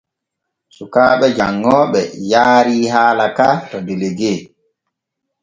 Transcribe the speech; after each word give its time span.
Sukaaɓe 0.75 1.27
janŋooɓe 1.37 2.01
yaarii 2.31 2.85
haala 2.93 3.25
ka 3.37 3.47
to 3.69 3.77
delegue. 3.87 4.33